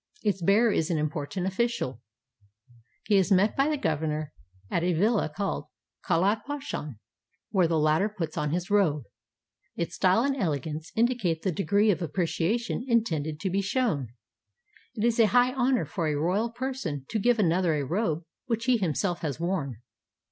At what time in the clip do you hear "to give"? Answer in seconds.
17.09-17.37